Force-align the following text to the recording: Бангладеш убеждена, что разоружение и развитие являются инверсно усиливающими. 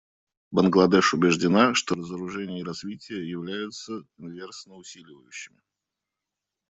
Бангладеш 0.51 1.11
убеждена, 1.13 1.75
что 1.75 1.93
разоружение 1.93 2.61
и 2.61 2.63
развитие 2.63 3.29
являются 3.29 4.01
инверсно 4.17 4.73
усиливающими. 4.73 5.61